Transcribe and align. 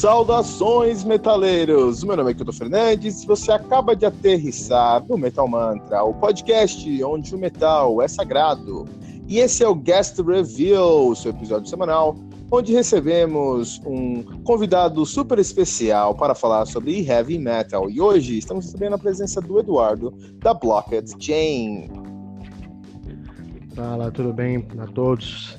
Saudações, 0.00 1.04
metaleiros! 1.04 2.02
Meu 2.02 2.16
nome 2.16 2.30
é 2.30 2.34
Kilton 2.34 2.54
Fernandes 2.54 3.22
e 3.22 3.26
você 3.26 3.52
acaba 3.52 3.94
de 3.94 4.06
aterrissar 4.06 5.04
no 5.06 5.18
Metal 5.18 5.46
Mantra, 5.46 6.02
o 6.02 6.14
podcast 6.14 7.04
onde 7.04 7.34
o 7.34 7.38
metal 7.38 8.00
é 8.00 8.08
sagrado. 8.08 8.86
E 9.28 9.40
esse 9.40 9.62
é 9.62 9.68
o 9.68 9.74
Guest 9.74 10.18
Reveal, 10.20 11.14
seu 11.14 11.32
episódio 11.32 11.68
semanal, 11.68 12.16
onde 12.50 12.72
recebemos 12.72 13.78
um 13.84 14.22
convidado 14.42 15.04
super 15.04 15.38
especial 15.38 16.14
para 16.14 16.34
falar 16.34 16.64
sobre 16.64 17.06
heavy 17.06 17.38
metal. 17.38 17.90
E 17.90 18.00
hoje 18.00 18.38
estamos 18.38 18.64
recebendo 18.64 18.94
a 18.94 18.98
presença 18.98 19.38
do 19.38 19.60
Eduardo, 19.60 20.14
da 20.38 20.54
Blocked 20.54 21.14
Chain. 21.22 21.90
Fala, 23.74 24.10
tudo 24.10 24.32
bem 24.32 24.66
a 24.78 24.86
todos? 24.86 25.58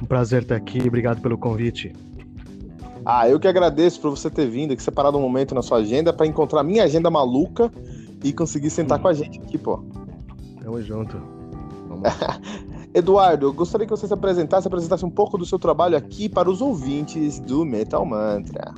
Um 0.00 0.06
prazer 0.06 0.42
estar 0.42 0.54
aqui, 0.54 0.78
obrigado 0.86 1.20
pelo 1.20 1.36
convite. 1.36 1.92
Ah, 3.04 3.28
eu 3.28 3.40
que 3.40 3.48
agradeço 3.48 4.00
por 4.00 4.10
você 4.10 4.30
ter 4.30 4.48
vindo, 4.48 4.76
que 4.76 4.82
separado 4.82 5.18
um 5.18 5.20
momento 5.20 5.54
na 5.54 5.62
sua 5.62 5.78
agenda 5.78 6.12
para 6.12 6.26
encontrar 6.26 6.62
minha 6.62 6.84
agenda 6.84 7.10
maluca 7.10 7.72
e 8.22 8.32
conseguir 8.32 8.70
sentar 8.70 9.00
com 9.00 9.08
a 9.08 9.12
gente 9.12 9.40
aqui, 9.40 9.58
pô. 9.58 9.82
Tamo 10.62 10.80
junto. 10.82 11.20
Eduardo, 12.94 13.46
eu 13.46 13.52
gostaria 13.52 13.86
que 13.86 13.90
você 13.90 14.06
se 14.06 14.14
apresentasse, 14.14 14.66
apresentasse 14.66 15.04
um 15.04 15.10
pouco 15.10 15.36
do 15.38 15.46
seu 15.46 15.58
trabalho 15.58 15.96
aqui 15.96 16.28
para 16.28 16.50
os 16.50 16.60
ouvintes 16.60 17.40
do 17.40 17.64
Metal 17.64 18.04
Mantra. 18.04 18.72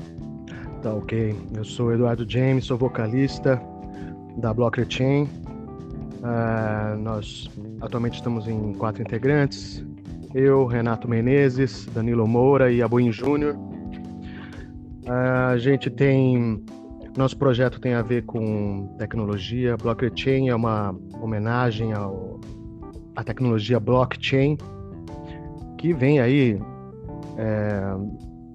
Tá 0.82 0.94
ok. 0.94 1.34
Eu 1.54 1.64
sou 1.64 1.92
Eduardo 1.92 2.24
James, 2.28 2.64
sou 2.64 2.76
vocalista 2.76 3.60
da 4.36 4.54
Blocker 4.54 4.86
Chain. 4.88 5.24
Uh, 5.24 6.96
nós 6.98 7.50
atualmente 7.80 8.14
estamos 8.14 8.46
em 8.46 8.72
quatro 8.74 9.02
integrantes. 9.02 9.84
Eu, 10.34 10.66
Renato 10.66 11.08
Menezes, 11.08 11.86
Danilo 11.86 12.26
Moura 12.26 12.72
e 12.72 12.82
Abuin 12.82 13.12
Júnior. 13.12 13.56
A 15.06 15.56
gente 15.58 15.90
tem. 15.90 16.64
Nosso 17.16 17.36
projeto 17.36 17.80
tem 17.80 17.94
a 17.94 18.02
ver 18.02 18.24
com 18.24 18.94
tecnologia. 18.98 19.76
Blockchain 19.76 20.48
é 20.48 20.54
uma 20.54 20.94
homenagem 21.20 21.92
ao, 21.92 22.40
à 23.14 23.22
tecnologia 23.22 23.78
blockchain, 23.78 24.56
que 25.78 25.92
vem 25.92 26.20
aí 26.20 26.60
é, 27.36 27.94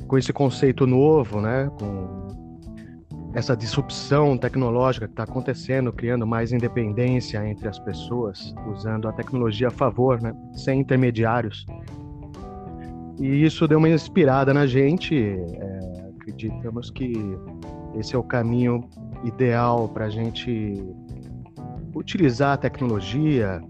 com 0.08 0.18
esse 0.18 0.34
conceito 0.34 0.86
novo, 0.86 1.40
né? 1.40 1.72
com 1.80 2.28
essa 3.34 3.56
disrupção 3.56 4.38
tecnológica 4.38 5.08
que 5.08 5.14
está 5.14 5.24
acontecendo, 5.24 5.94
criando 5.94 6.26
mais 6.26 6.52
independência 6.52 7.48
entre 7.48 7.68
as 7.68 7.78
pessoas, 7.80 8.54
usando 8.68 9.08
a 9.08 9.14
tecnologia 9.14 9.68
a 9.68 9.72
favor, 9.72 10.22
né? 10.22 10.34
sem 10.54 10.82
intermediários. 10.82 11.66
E 13.20 13.46
isso 13.46 13.68
deu 13.68 13.78
uma 13.78 13.90
inspirada 13.90 14.54
na 14.54 14.66
gente. 14.66 15.16
É, 15.16 15.79
acreditamos 16.30 16.90
que 16.90 17.14
esse 17.96 18.16
é 18.16 18.18
o 18.18 18.24
caminho 18.24 18.88
ideal 19.24 19.90
para 19.90 20.06
a 20.06 20.10
gente 20.10 20.84
utilizar 21.96 22.54
a 22.54 22.58
tecnologia 22.58 23.62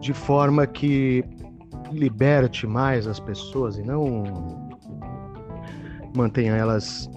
de 0.00 0.12
forma 0.12 0.66
que 0.66 1.24
liberte 1.90 2.66
mais 2.66 3.06
as 3.06 3.18
pessoas 3.18 3.78
e 3.78 3.82
não 3.82 4.24
mantenha 6.16 6.54
elas 6.54 7.08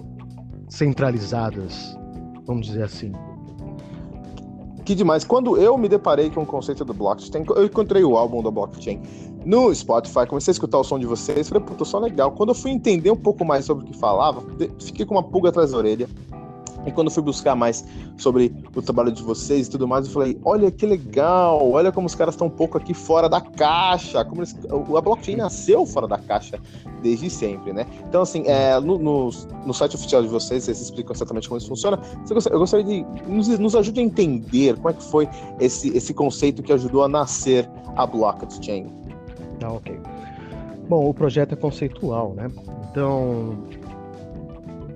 centralizadas, 0.68 1.96
vamos 2.46 2.66
dizer 2.66 2.82
assim. 2.84 3.12
Que 4.88 4.94
demais. 4.94 5.22
Quando 5.22 5.58
eu 5.58 5.76
me 5.76 5.86
deparei 5.86 6.30
com 6.30 6.44
o 6.44 6.46
conceito 6.46 6.82
do 6.82 6.94
blockchain, 6.94 7.44
eu 7.54 7.66
encontrei 7.66 8.02
o 8.02 8.16
álbum 8.16 8.42
da 8.42 8.50
blockchain 8.50 8.98
no 9.44 9.74
Spotify, 9.74 10.26
comecei 10.26 10.50
a 10.50 10.52
escutar 10.52 10.78
o 10.78 10.82
som 10.82 10.98
de 10.98 11.04
vocês, 11.04 11.46
falei, 11.46 11.62
puta, 11.62 11.84
som 11.84 11.98
legal. 11.98 12.32
Quando 12.32 12.48
eu 12.48 12.54
fui 12.54 12.70
entender 12.70 13.10
um 13.10 13.16
pouco 13.16 13.44
mais 13.44 13.66
sobre 13.66 13.84
o 13.84 13.86
que 13.86 13.98
falava, 13.98 14.42
fiquei 14.82 15.04
com 15.04 15.16
uma 15.16 15.22
pulga 15.22 15.50
atrás 15.50 15.72
da 15.72 15.76
orelha. 15.76 16.08
E 16.88 16.92
quando 16.92 17.10
fui 17.10 17.22
buscar 17.22 17.54
mais 17.54 17.84
sobre 18.16 18.52
o 18.74 18.80
trabalho 18.80 19.12
de 19.12 19.22
vocês 19.22 19.66
e 19.66 19.70
tudo 19.70 19.86
mais, 19.86 20.06
eu 20.06 20.12
falei: 20.12 20.38
olha 20.42 20.70
que 20.70 20.86
legal, 20.86 21.70
olha 21.70 21.92
como 21.92 22.06
os 22.06 22.14
caras 22.14 22.34
estão 22.34 22.46
um 22.46 22.50
pouco 22.50 22.78
aqui 22.78 22.94
fora 22.94 23.28
da 23.28 23.40
caixa. 23.40 24.24
Como 24.24 24.40
eles, 24.40 24.56
a 24.70 25.00
blockchain 25.00 25.36
nasceu 25.36 25.84
fora 25.84 26.08
da 26.08 26.16
caixa 26.16 26.58
desde 27.02 27.28
sempre, 27.28 27.72
né? 27.74 27.86
Então, 28.08 28.22
assim, 28.22 28.42
é, 28.46 28.80
no, 28.80 28.98
no, 28.98 29.30
no, 29.66 29.74
site 29.74 29.96
oficial 29.96 30.22
de 30.22 30.28
vocês, 30.28 30.64
vocês 30.64 30.80
explicam 30.80 31.14
exatamente 31.14 31.48
como 31.48 31.58
isso 31.58 31.68
funciona. 31.68 32.00
Eu 32.50 32.58
gostaria 32.58 32.84
de 32.84 33.06
nos, 33.26 33.48
nos 33.58 33.76
ajude 33.76 34.00
a 34.00 34.02
entender 34.02 34.74
como 34.76 34.88
é 34.88 34.92
que 34.94 35.04
foi 35.04 35.28
esse, 35.60 35.94
esse 35.96 36.14
conceito 36.14 36.62
que 36.62 36.72
ajudou 36.72 37.04
a 37.04 37.08
nascer 37.08 37.68
a 37.96 38.06
blockchain. 38.06 38.90
Ah, 39.62 39.72
ok. 39.72 40.00
Bom, 40.88 41.10
o 41.10 41.12
projeto 41.12 41.52
é 41.52 41.56
conceitual, 41.56 42.32
né? 42.34 42.50
Então, 42.90 43.58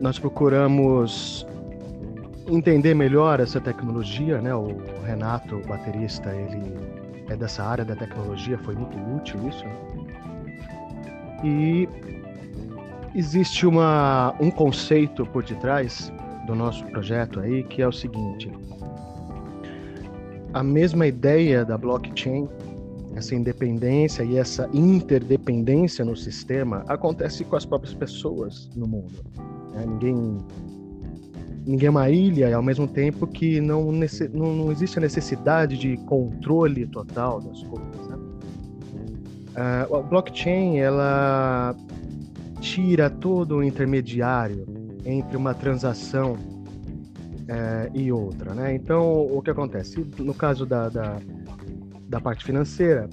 nós 0.00 0.18
procuramos 0.18 1.46
entender 2.48 2.94
melhor 2.94 3.40
essa 3.40 3.60
tecnologia, 3.60 4.40
né? 4.40 4.54
O 4.54 4.76
Renato, 5.04 5.56
o 5.56 5.66
baterista, 5.66 6.30
ele 6.30 6.76
é 7.28 7.36
dessa 7.36 7.62
área 7.62 7.84
da 7.84 7.96
tecnologia, 7.96 8.58
foi 8.58 8.74
muito 8.74 8.96
útil 9.16 9.48
isso. 9.48 9.64
Né? 9.64 9.76
E 11.44 11.88
existe 13.14 13.66
uma, 13.66 14.34
um 14.40 14.50
conceito 14.50 15.24
por 15.26 15.44
detrás 15.44 16.12
do 16.46 16.54
nosso 16.54 16.84
projeto 16.86 17.40
aí, 17.40 17.62
que 17.64 17.82
é 17.82 17.88
o 17.88 17.92
seguinte: 17.92 18.50
a 20.52 20.62
mesma 20.62 21.06
ideia 21.06 21.64
da 21.64 21.78
blockchain 21.78 22.48
essa 23.14 23.34
independência 23.34 24.22
e 24.22 24.36
essa 24.36 24.68
interdependência 24.72 26.04
no 26.04 26.16
sistema 26.16 26.84
acontece 26.88 27.44
com 27.44 27.56
as 27.56 27.64
próprias 27.64 27.94
pessoas 27.94 28.70
no 28.74 28.86
mundo. 28.86 29.12
Né? 29.74 29.84
Ninguém, 29.86 30.38
ninguém 31.66 31.86
é 31.86 31.90
uma 31.90 32.10
ilha 32.10 32.48
e 32.50 32.52
ao 32.52 32.62
mesmo 32.62 32.86
tempo 32.86 33.26
que 33.26 33.60
não, 33.60 33.90
não, 33.92 34.56
não 34.56 34.72
existe 34.72 34.98
a 34.98 35.02
necessidade 35.02 35.76
de 35.78 35.96
controle 35.98 36.86
total 36.86 37.40
das 37.40 37.62
coisas. 37.64 38.08
Né? 38.08 38.16
Uh, 39.88 39.96
a 39.96 40.02
blockchain 40.02 40.78
ela 40.78 41.74
tira 42.60 43.10
todo 43.10 43.56
o 43.56 43.62
intermediário 43.62 44.66
entre 45.04 45.36
uma 45.36 45.52
transação 45.52 46.32
uh, 46.32 47.90
e 47.92 48.10
outra, 48.12 48.54
né? 48.54 48.74
Então 48.74 49.26
o 49.26 49.42
que 49.42 49.50
acontece 49.50 50.06
no 50.18 50.32
caso 50.32 50.64
da, 50.64 50.88
da 50.88 51.18
da 52.12 52.20
parte 52.20 52.44
financeira. 52.44 53.08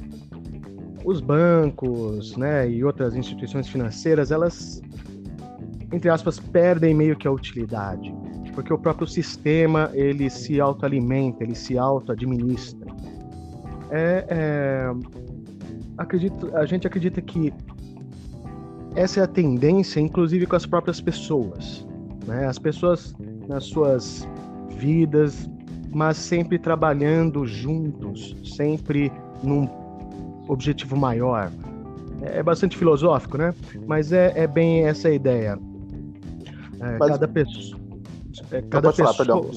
Os 1.05 1.21
bancos, 1.21 2.35
né, 2.35 2.69
e 2.69 2.83
outras 2.83 3.15
instituições 3.15 3.69
financeiras, 3.69 4.29
elas, 4.29 4.81
entre 5.93 6.09
aspas, 6.09 6.37
perdem 6.37 6.93
meio 6.93 7.15
que 7.15 7.25
a 7.25 7.31
utilidade, 7.31 8.13
porque 8.59 8.73
o 8.73 8.77
próprio 8.77 9.07
sistema 9.07 9.89
ele 9.94 10.29
se 10.29 10.59
autoalimenta, 10.59 11.45
ele 11.45 11.56
se 11.56 11.77
auto-administra. 11.77 12.88
É, 13.89 14.25
é, 14.27 14.91
acredito, 15.97 16.53
a 16.53 16.65
gente 16.65 16.85
acredita 16.85 17.21
que 17.21 17.53
essa 18.97 19.21
é 19.21 19.23
a 19.23 19.27
tendência, 19.27 20.01
inclusive 20.01 20.45
com 20.45 20.57
as 20.57 20.65
próprias 20.65 21.00
pessoas. 21.00 21.88
né? 22.27 22.47
As 22.47 22.59
pessoas 22.59 23.15
nas 23.47 23.63
suas 23.63 24.27
vidas, 24.71 25.50
mas 25.89 26.17
sempre 26.17 26.59
trabalhando 26.59 27.47
juntos, 27.47 28.35
sempre 28.44 29.09
num 29.41 29.69
objetivo 30.50 30.97
maior. 30.97 31.50
É 32.23 32.44
bastante 32.44 32.75
filosófico, 32.75 33.38
né? 33.38 33.56
Mas 33.88 34.11
é, 34.11 34.33
é 34.35 34.45
bem 34.45 34.83
essa 34.83 35.09
ideia. 35.09 35.57
É, 36.81 36.97
mas... 36.97 37.11
Cada 37.11 37.25
pessoa. 37.25 37.79
É, 38.51 38.61
cada 38.63 38.91
pessoa, 38.91 39.13
falar, 39.13 39.41
perdão. 39.41 39.51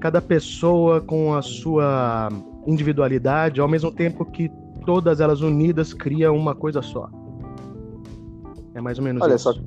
Cada 0.00 0.20
pessoa 0.20 1.00
com 1.00 1.34
a 1.34 1.42
sua 1.42 2.28
individualidade, 2.66 3.60
ao 3.60 3.68
mesmo 3.68 3.90
tempo 3.90 4.24
que 4.24 4.50
todas 4.84 5.20
elas 5.20 5.40
unidas 5.40 5.92
criam 5.92 6.36
uma 6.36 6.54
coisa 6.54 6.82
só. 6.82 7.08
É 8.74 8.80
mais 8.80 8.98
ou 8.98 9.04
menos 9.04 9.22
Olha 9.22 9.34
isso. 9.34 9.52
Só, 9.52 9.60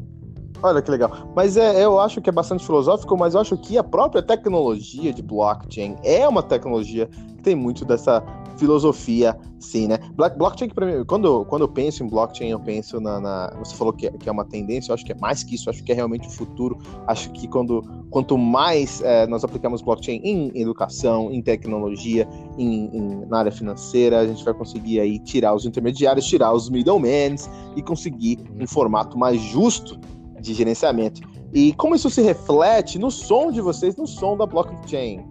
olha 0.62 0.82
que 0.82 0.92
legal. 0.92 1.32
Mas 1.36 1.58
é, 1.58 1.84
eu 1.84 2.00
acho 2.00 2.22
que 2.22 2.30
é 2.30 2.34
bastante 2.34 2.66
filosófico, 2.66 3.18
mas 3.18 3.34
eu 3.34 3.42
acho 3.42 3.58
que 3.58 3.78
a 3.78 3.84
própria 3.84 4.22
tecnologia 4.22 5.14
de 5.14 5.22
blockchain 5.22 5.96
é 6.04 6.28
uma 6.28 6.44
tecnologia 6.44 7.08
que 7.08 7.42
tem 7.42 7.56
muito 7.56 7.86
dessa 7.86 8.22
filosofia, 8.58 9.38
sim, 9.60 9.88
né? 9.88 9.98
Blockchain, 10.16 10.70
para 10.70 10.86
mim, 10.86 11.06
quando, 11.06 11.46
quando 11.46 11.62
eu 11.62 11.68
penso 11.68 12.04
em 12.04 12.08
blockchain, 12.08 12.50
eu 12.50 12.60
penso 12.60 13.00
na. 13.00 13.20
na 13.20 13.54
você 13.58 13.76
falou 13.76 13.94
que 13.94 14.08
é, 14.08 14.12
que 14.12 14.28
é 14.28 14.32
uma 14.32 14.46
tendência, 14.46 14.92
eu 14.92 14.96
acho 14.96 15.06
que 15.06 15.12
é 15.12 15.18
mais 15.20 15.44
que 15.44 15.56
isso, 15.56 15.70
acho 15.70 15.84
que 15.84 15.92
é 15.92 15.96
realmente 15.96 16.28
o 16.28 16.32
futuro. 16.32 16.78
Acho 17.08 17.32
que 17.32 17.48
quando, 17.48 17.82
quanto 18.10 18.38
mais 18.38 19.02
é, 19.02 19.28
nós 19.28 19.44
aplicamos 19.44 19.82
blockchain 19.82 20.22
em 20.24 20.52
educação, 20.60 21.32
em 21.32 21.42
tecnologia, 21.42 22.28
em, 22.58 22.86
em, 22.96 23.26
na 23.28 23.40
área 23.40 23.52
financeira, 23.52 24.20
a 24.20 24.28
gente 24.28 24.44
vai 24.44 24.54
conseguir 24.54 25.00
aí 25.00 25.20
tirar 25.20 25.54
os 25.54 25.66
intermediários, 25.66 26.26
tirar 26.26 26.54
os 26.54 26.70
middlemen 26.70 27.36
e 27.76 27.82
conseguir 27.82 28.40
um 28.60 28.68
formato 28.68 29.18
mais 29.18 29.40
justo 29.42 30.00
de 30.40 30.54
gerenciamento. 30.54 31.22
E 31.54 31.74
como 31.74 31.96
isso 31.96 32.10
se 32.10 32.22
reflete 32.22 33.00
no 33.00 33.10
som 33.10 33.52
de 33.52 33.62
vocês, 33.62 33.96
no 33.96 34.06
som 34.06 34.36
da 34.38 34.46
blockchain? 34.46 35.26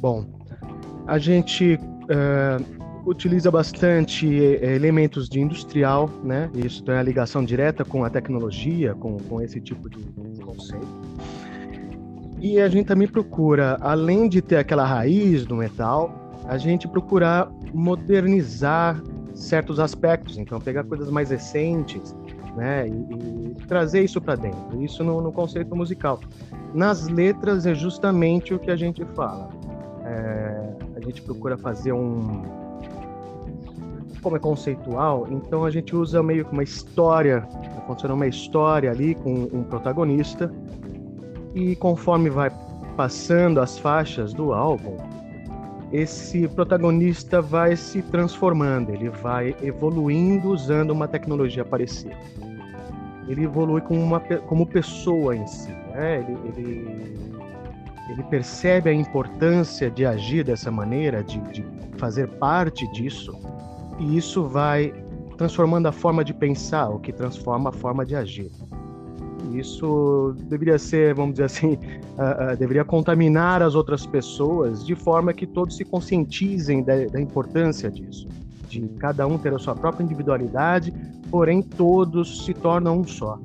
Bom, 0.00 0.24
a 1.06 1.18
gente 1.18 1.74
uh, 1.76 3.08
utiliza 3.08 3.50
bastante 3.50 4.26
eh, 4.26 4.74
elementos 4.74 5.28
de 5.28 5.40
industrial, 5.40 6.08
né? 6.22 6.50
Isso 6.54 6.84
tem 6.84 6.94
a 6.94 7.02
ligação 7.02 7.44
direta 7.44 7.84
com 7.84 8.04
a 8.04 8.10
tecnologia, 8.10 8.94
com, 8.94 9.16
com 9.18 9.40
esse 9.40 9.60
tipo 9.60 9.90
de 9.90 9.98
conceito. 10.40 10.86
E 12.40 12.60
a 12.60 12.68
gente 12.68 12.86
também 12.86 13.08
procura, 13.08 13.76
além 13.80 14.28
de 14.28 14.42
ter 14.42 14.56
aquela 14.56 14.84
raiz 14.84 15.44
do 15.44 15.56
metal, 15.56 16.12
a 16.44 16.58
gente 16.58 16.88
procura 16.88 17.48
modernizar 17.72 19.00
certos 19.32 19.78
aspectos, 19.78 20.38
então 20.38 20.60
pegar 20.60 20.84
coisas 20.84 21.08
mais 21.10 21.30
recentes, 21.30 22.16
né, 22.56 22.86
e, 22.88 23.52
e 23.52 23.54
trazer 23.66 24.02
isso 24.02 24.20
para 24.20 24.34
dentro. 24.34 24.82
Isso 24.82 25.02
no, 25.02 25.20
no, 25.20 25.32
conceito 25.32 25.74
musical. 25.74 26.20
Nas 26.74 27.08
letras 27.08 27.64
é 27.64 27.74
justamente 27.74 28.52
o 28.52 28.58
que 28.58 28.70
a 28.70 28.76
gente 28.76 29.04
fala. 29.14 29.48
É, 30.04 30.51
gente 31.04 31.22
procura 31.22 31.56
fazer 31.56 31.92
um. 31.92 32.42
Como 34.22 34.36
é 34.36 34.38
conceitual, 34.38 35.26
então 35.30 35.64
a 35.64 35.70
gente 35.70 35.96
usa 35.96 36.22
meio 36.22 36.44
que 36.44 36.52
uma 36.52 36.62
história, 36.62 37.46
funciona 37.88 38.14
uma 38.14 38.26
história 38.28 38.88
ali 38.88 39.16
com 39.16 39.48
um 39.52 39.64
protagonista, 39.64 40.52
e 41.54 41.74
conforme 41.76 42.30
vai 42.30 42.50
passando 42.96 43.60
as 43.60 43.78
faixas 43.78 44.32
do 44.32 44.52
álbum, 44.52 44.96
esse 45.92 46.48
protagonista 46.48 47.42
vai 47.42 47.76
se 47.76 48.00
transformando, 48.00 48.90
ele 48.90 49.10
vai 49.10 49.54
evoluindo 49.62 50.50
usando 50.50 50.90
uma 50.90 51.06
tecnologia 51.06 51.64
parecida. 51.64 52.16
Ele 53.28 53.44
evolui 53.44 53.80
como, 53.82 54.00
uma, 54.00 54.20
como 54.20 54.66
pessoa 54.66 55.36
em 55.36 55.46
si, 55.46 55.70
né? 55.92 56.20
ele, 56.20 56.38
ele 56.48 57.32
ele 58.08 58.22
percebe 58.24 58.90
a 58.90 58.92
importância 58.92 59.90
de 59.90 60.04
agir 60.04 60.44
dessa 60.44 60.70
maneira, 60.70 61.22
de, 61.22 61.40
de 61.52 61.64
fazer 61.96 62.28
parte 62.28 62.90
disso, 62.92 63.38
e 63.98 64.16
isso 64.16 64.44
vai 64.46 64.92
transformando 65.36 65.86
a 65.86 65.92
forma 65.92 66.24
de 66.24 66.34
pensar, 66.34 66.88
o 66.88 66.98
que 66.98 67.12
transforma 67.12 67.70
a 67.70 67.72
forma 67.72 68.04
de 68.04 68.14
agir. 68.14 68.50
Isso 69.52 70.34
deveria 70.48 70.78
ser, 70.78 71.14
vamos 71.14 71.32
dizer 71.32 71.44
assim, 71.44 71.74
uh, 72.16 72.52
uh, 72.52 72.56
deveria 72.56 72.84
contaminar 72.84 73.62
as 73.62 73.74
outras 73.74 74.06
pessoas 74.06 74.84
de 74.84 74.94
forma 74.94 75.32
que 75.32 75.46
todos 75.46 75.76
se 75.76 75.84
conscientizem 75.84 76.82
da, 76.82 77.06
da 77.06 77.20
importância 77.20 77.90
disso, 77.90 78.28
de 78.68 78.80
cada 78.98 79.26
um 79.26 79.36
ter 79.36 79.52
a 79.52 79.58
sua 79.58 79.74
própria 79.74 80.04
individualidade, 80.04 80.92
porém 81.30 81.62
todos 81.62 82.44
se 82.44 82.54
tornam 82.54 83.00
um 83.00 83.04
só. 83.04 83.38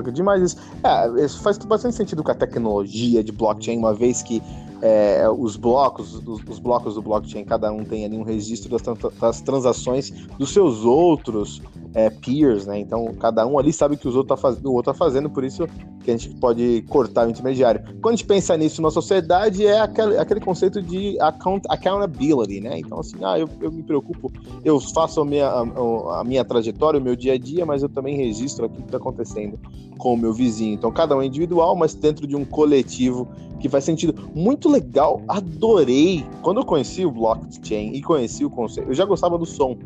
É 0.00 0.10
demais 0.10 0.42
isso. 0.42 0.56
É, 0.82 1.24
isso 1.24 1.40
faz 1.40 1.58
bastante 1.58 1.96
sentido 1.96 2.22
com 2.22 2.30
a 2.30 2.34
tecnologia 2.34 3.22
de 3.22 3.32
blockchain, 3.32 3.78
uma 3.78 3.94
vez 3.94 4.22
que 4.22 4.42
é, 4.82 5.28
os 5.28 5.56
blocos, 5.56 6.14
os, 6.14 6.42
os, 6.48 6.58
blocos 6.58 6.96
do 6.96 7.02
blockchain, 7.02 7.44
cada 7.44 7.72
um 7.72 7.84
tem 7.84 8.04
ali 8.04 8.16
um 8.16 8.24
registro 8.24 8.68
das, 8.68 8.82
das 9.20 9.40
transações 9.40 10.10
dos 10.36 10.52
seus 10.52 10.84
outros 10.84 11.62
é, 11.94 12.10
peers, 12.10 12.66
né? 12.66 12.80
Então 12.80 13.14
cada 13.14 13.46
um 13.46 13.58
ali 13.58 13.72
sabe 13.72 13.94
o 13.94 13.98
que 13.98 14.08
os 14.08 14.16
outro 14.16 14.34
tá 14.34 14.36
faz... 14.36 14.56
o 14.56 14.72
outro 14.72 14.90
está 14.90 15.04
fazendo, 15.04 15.30
por 15.30 15.44
isso 15.44 15.68
que 16.02 16.10
a 16.10 16.16
gente 16.16 16.34
pode 16.36 16.82
cortar 16.88 17.26
o 17.26 17.30
intermediário. 17.30 17.82
Quando 18.00 18.14
a 18.14 18.16
gente 18.16 18.26
pensa 18.26 18.56
nisso 18.56 18.82
na 18.82 18.90
sociedade, 18.90 19.66
é 19.66 19.80
aquele, 19.80 20.18
aquele 20.18 20.40
conceito 20.40 20.82
de 20.82 21.18
account, 21.20 21.64
accountability, 21.68 22.60
né? 22.60 22.78
Então, 22.78 23.00
assim, 23.00 23.16
ah, 23.22 23.38
eu, 23.38 23.48
eu 23.60 23.70
me 23.70 23.82
preocupo, 23.82 24.32
eu 24.64 24.80
faço 24.80 25.20
a 25.20 25.24
minha, 25.24 25.46
a, 25.46 26.20
a 26.20 26.24
minha 26.24 26.44
trajetória, 26.44 26.98
o 26.98 27.02
meu 27.02 27.16
dia 27.16 27.34
a 27.34 27.38
dia, 27.38 27.64
mas 27.64 27.82
eu 27.82 27.88
também 27.88 28.16
registro 28.16 28.66
aquilo 28.66 28.82
que 28.82 28.88
está 28.88 28.98
acontecendo 28.98 29.58
com 29.98 30.14
o 30.14 30.16
meu 30.16 30.32
vizinho. 30.32 30.74
Então, 30.74 30.90
cada 30.90 31.16
um 31.16 31.22
é 31.22 31.26
individual, 31.26 31.76
mas 31.76 31.94
dentro 31.94 32.26
de 32.26 32.34
um 32.34 32.44
coletivo 32.44 33.28
que 33.60 33.68
faz 33.68 33.84
sentido. 33.84 34.28
Muito 34.34 34.68
legal, 34.68 35.22
adorei. 35.28 36.26
Quando 36.42 36.60
eu 36.60 36.64
conheci 36.64 37.06
o 37.06 37.10
blockchain 37.10 37.92
e 37.94 38.02
conheci 38.02 38.44
o 38.44 38.50
conceito, 38.50 38.90
eu 38.90 38.94
já 38.94 39.04
gostava 39.04 39.38
do 39.38 39.46
som. 39.46 39.78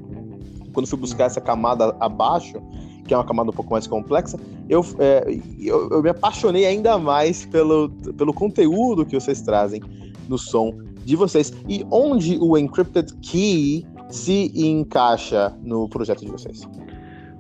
Quando 0.72 0.86
fui 0.86 0.98
buscar 0.98 1.24
essa 1.24 1.40
camada 1.40 1.94
abaixo, 2.00 2.60
que 3.06 3.14
é 3.14 3.16
uma 3.16 3.24
camada 3.24 3.50
um 3.50 3.52
pouco 3.52 3.70
mais 3.70 3.86
complexa, 3.86 4.38
eu, 4.68 4.84
é, 4.98 5.38
eu, 5.58 5.88
eu, 5.90 6.02
me 6.02 6.10
apaixonei 6.10 6.66
ainda 6.66 6.98
mais 6.98 7.46
pelo, 7.46 7.88
pelo 8.16 8.32
conteúdo 8.32 9.06
que 9.06 9.18
vocês 9.18 9.40
trazem 9.42 9.80
no 10.28 10.38
som 10.38 10.72
de 11.04 11.14
vocês. 11.16 11.52
E 11.68 11.86
onde 11.90 12.36
o 12.40 12.58
Encrypted 12.58 13.14
Key 13.22 13.86
se 14.10 14.52
encaixa 14.54 15.56
no 15.62 15.88
projeto 15.88 16.24
de 16.24 16.30
vocês? 16.30 16.68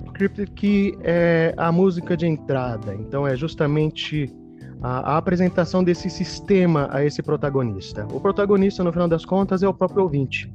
Encrypted 0.06 0.50
Key 0.52 0.96
é 1.02 1.52
a 1.56 1.70
música 1.70 2.16
de 2.16 2.26
entrada, 2.26 2.94
então 2.94 3.26
é 3.26 3.36
justamente 3.36 4.32
a, 4.80 5.14
a, 5.14 5.16
apresentação 5.16 5.82
desse 5.82 6.08
sistema 6.08 6.88
a 6.90 7.04
esse 7.04 7.22
protagonista. 7.22 8.06
O 8.12 8.20
protagonista, 8.20 8.84
no 8.84 8.92
final 8.92 9.08
das 9.08 9.24
contas, 9.24 9.62
é 9.62 9.68
o 9.68 9.74
próprio 9.74 10.04
ouvinte. 10.04 10.50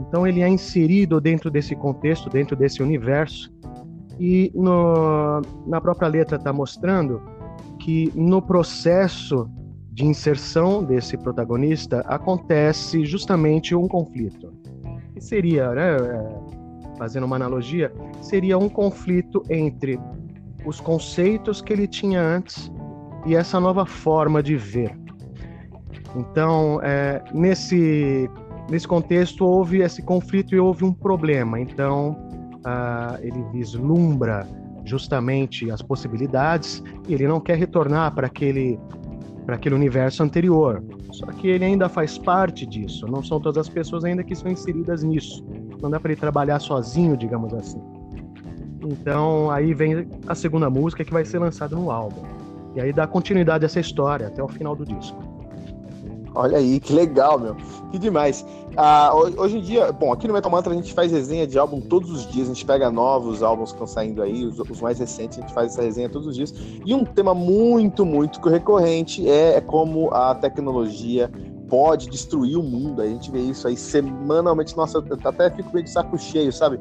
Então, 0.00 0.26
ele 0.26 0.40
é 0.42 0.48
inserido 0.48 1.20
dentro 1.20 1.50
desse 1.50 1.74
contexto, 1.74 2.30
dentro 2.30 2.56
desse 2.56 2.82
universo, 2.82 3.52
e 4.20 4.52
no, 4.54 5.40
na 5.66 5.80
própria 5.80 6.06
letra 6.06 6.36
está 6.36 6.52
mostrando 6.52 7.22
que 7.78 8.12
no 8.14 8.42
processo 8.42 9.50
de 9.90 10.04
inserção 10.04 10.84
desse 10.84 11.16
protagonista 11.16 12.00
acontece 12.06 13.04
justamente 13.06 13.74
um 13.74 13.88
conflito. 13.88 14.52
Que 15.14 15.20
seria, 15.22 15.70
né, 15.70 15.96
é, 15.96 16.98
fazendo 16.98 17.24
uma 17.24 17.36
analogia, 17.36 17.90
seria 18.20 18.58
um 18.58 18.68
conflito 18.68 19.42
entre 19.48 19.98
os 20.66 20.78
conceitos 20.78 21.62
que 21.62 21.72
ele 21.72 21.88
tinha 21.88 22.20
antes 22.20 22.70
e 23.24 23.34
essa 23.34 23.58
nova 23.58 23.86
forma 23.86 24.42
de 24.42 24.54
ver. 24.56 24.94
Então, 26.14 26.78
é, 26.82 27.22
nesse, 27.32 28.28
nesse 28.68 28.86
contexto, 28.86 29.46
houve 29.46 29.80
esse 29.80 30.02
conflito 30.02 30.54
e 30.54 30.60
houve 30.60 30.84
um 30.84 30.92
problema. 30.92 31.58
Então, 31.58 32.29
uh, 32.66 33.18
ele 33.20 33.42
vislumbra 33.52 34.46
justamente 34.84 35.70
as 35.70 35.82
possibilidades 35.82 36.82
e 37.06 37.14
ele 37.14 37.26
não 37.26 37.40
quer 37.40 37.56
retornar 37.56 38.14
para 38.14 38.26
aquele, 38.26 38.78
para 39.46 39.56
aquele 39.56 39.74
universo 39.74 40.22
anterior. 40.22 40.82
Só 41.12 41.26
que 41.26 41.48
ele 41.48 41.64
ainda 41.64 41.88
faz 41.88 42.16
parte 42.18 42.64
disso. 42.66 43.06
Não 43.06 43.22
são 43.22 43.40
todas 43.40 43.66
as 43.66 43.68
pessoas 43.68 44.04
ainda 44.04 44.22
que 44.22 44.34
são 44.34 44.50
inseridas 44.50 45.02
nisso. 45.02 45.44
Não 45.82 45.90
dá 45.90 45.98
para 45.98 46.12
ele 46.12 46.20
trabalhar 46.20 46.58
sozinho, 46.60 47.16
digamos 47.16 47.52
assim. 47.54 47.80
Então, 48.82 49.50
aí 49.50 49.74
vem 49.74 50.08
a 50.26 50.34
segunda 50.34 50.70
música 50.70 51.04
que 51.04 51.12
vai 51.12 51.24
ser 51.24 51.38
lançada 51.38 51.76
no 51.76 51.90
álbum. 51.90 52.22
E 52.74 52.80
aí 52.80 52.92
dá 52.92 53.06
continuidade 53.06 53.64
a 53.64 53.66
essa 53.66 53.80
história 53.80 54.28
até 54.28 54.42
o 54.42 54.48
final 54.48 54.74
do 54.74 54.84
disco. 54.84 55.29
Olha 56.34 56.58
aí, 56.58 56.78
que 56.78 56.92
legal, 56.92 57.38
meu. 57.38 57.56
Que 57.90 57.98
demais. 57.98 58.46
Ah, 58.76 59.12
hoje 59.14 59.58
em 59.58 59.60
dia, 59.60 59.90
bom, 59.90 60.12
aqui 60.12 60.28
no 60.28 60.34
Metal 60.34 60.50
Mantra 60.50 60.72
a 60.72 60.76
gente 60.76 60.94
faz 60.94 61.10
resenha 61.10 61.46
de 61.46 61.58
álbum 61.58 61.80
todos 61.80 62.10
os 62.10 62.26
dias. 62.30 62.48
A 62.48 62.54
gente 62.54 62.64
pega 62.64 62.90
novos 62.90 63.42
álbuns 63.42 63.70
que 63.70 63.74
estão 63.74 63.86
saindo 63.86 64.22
aí, 64.22 64.44
os, 64.44 64.58
os, 64.58 64.80
mais 64.80 64.98
recentes, 64.98 65.38
a 65.38 65.40
gente 65.40 65.52
faz 65.52 65.72
essa 65.72 65.82
resenha 65.82 66.08
todos 66.08 66.28
os 66.28 66.36
dias. 66.36 66.54
E 66.84 66.94
um 66.94 67.04
tema 67.04 67.34
muito, 67.34 68.06
muito 68.06 68.40
recorrente 68.48 69.28
é, 69.28 69.56
é 69.56 69.60
como 69.60 70.12
a 70.14 70.34
tecnologia 70.34 71.30
pode 71.68 72.08
destruir 72.08 72.56
o 72.56 72.62
mundo. 72.62 73.02
A 73.02 73.06
gente 73.06 73.30
vê 73.30 73.40
isso 73.40 73.66
aí 73.66 73.76
semanalmente. 73.76 74.76
Nossa, 74.76 74.98
eu 74.98 75.18
até 75.24 75.50
fico 75.50 75.72
meio 75.72 75.84
de 75.84 75.90
saco 75.90 76.16
cheio, 76.16 76.52
sabe? 76.52 76.78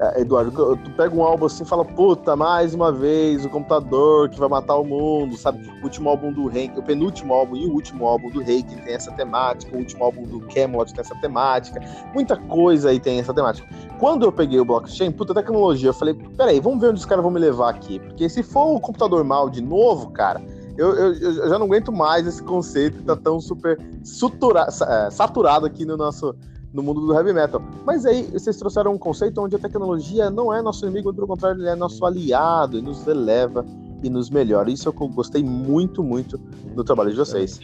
É, 0.00 0.20
Eduardo, 0.20 0.76
tu 0.76 0.90
pega 0.92 1.14
um 1.14 1.22
álbum 1.22 1.46
assim 1.46 1.64
e 1.64 1.66
fala, 1.66 1.84
puta, 1.84 2.36
mais 2.36 2.72
uma 2.72 2.92
vez 2.92 3.44
o 3.44 3.48
computador 3.48 4.28
que 4.28 4.38
vai 4.38 4.48
matar 4.48 4.76
o 4.76 4.84
mundo, 4.84 5.36
sabe? 5.36 5.68
O 5.80 5.84
último 5.84 6.08
álbum 6.08 6.32
do 6.32 6.48
Hank, 6.48 6.78
o 6.78 6.82
penúltimo 6.82 7.34
álbum 7.34 7.56
e 7.56 7.66
o 7.66 7.72
último 7.72 8.06
álbum 8.06 8.30
do 8.30 8.40
Hank 8.40 8.76
tem 8.84 8.94
essa 8.94 9.10
temática, 9.12 9.74
o 9.74 9.78
último 9.78 10.04
álbum 10.04 10.22
do 10.22 10.40
Camelot 10.46 10.92
tem 10.92 11.00
essa 11.00 11.16
temática, 11.16 11.80
muita 12.14 12.36
coisa 12.36 12.90
aí 12.90 13.00
tem 13.00 13.18
essa 13.18 13.34
temática. 13.34 13.68
Quando 13.98 14.24
eu 14.24 14.30
peguei 14.30 14.60
o 14.60 14.64
blockchain, 14.64 15.10
puta 15.10 15.34
tecnologia, 15.34 15.88
eu 15.88 15.94
falei, 15.94 16.14
peraí, 16.36 16.60
vamos 16.60 16.80
ver 16.80 16.90
onde 16.90 17.00
os 17.00 17.06
caras 17.06 17.22
vão 17.22 17.32
me 17.32 17.40
levar 17.40 17.70
aqui, 17.70 17.98
porque 17.98 18.28
se 18.28 18.42
for 18.42 18.76
o 18.76 18.80
computador 18.80 19.24
mal 19.24 19.50
de 19.50 19.60
novo, 19.60 20.10
cara, 20.10 20.40
eu, 20.76 20.94
eu, 20.94 21.12
eu, 21.14 21.48
já 21.48 21.58
não 21.58 21.66
aguento 21.66 21.90
mais 21.90 22.24
esse 22.24 22.40
conceito 22.40 22.98
que 22.98 23.04
tá 23.04 23.16
tão 23.16 23.40
super 23.40 23.76
sutura, 24.04 24.68
é, 24.68 25.10
saturado 25.10 25.66
aqui 25.66 25.84
no 25.84 25.96
nosso 25.96 26.36
no 26.72 26.82
mundo 26.82 27.00
do 27.00 27.14
heavy 27.14 27.32
metal. 27.32 27.62
Mas 27.84 28.04
aí 28.04 28.22
vocês 28.22 28.56
trouxeram 28.56 28.92
um 28.92 28.98
conceito 28.98 29.40
onde 29.40 29.56
a 29.56 29.58
tecnologia 29.58 30.30
não 30.30 30.52
é 30.52 30.60
nosso 30.60 30.84
inimigo, 30.84 31.12
pelo 31.12 31.26
contrário, 31.26 31.60
ele 31.60 31.68
é 31.68 31.74
nosso 31.74 32.04
aliado 32.04 32.78
e 32.78 32.82
nos 32.82 33.06
eleva 33.06 33.64
e 34.02 34.10
nos 34.10 34.30
melhora. 34.30 34.70
Isso 34.70 34.88
eu 34.88 34.92
gostei 35.08 35.42
muito, 35.42 36.02
muito 36.02 36.38
do 36.74 36.84
trabalho 36.84 37.10
de 37.10 37.16
vocês. 37.16 37.60